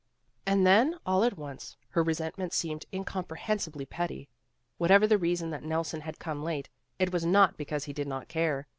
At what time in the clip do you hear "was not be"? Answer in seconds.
7.13-7.65